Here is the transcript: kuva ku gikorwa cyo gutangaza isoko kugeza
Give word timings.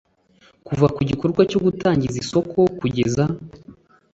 kuva 0.67 0.87
ku 0.95 1.01
gikorwa 1.09 1.41
cyo 1.51 1.59
gutangaza 1.65 2.17
isoko 2.23 2.59
kugeza 2.79 3.23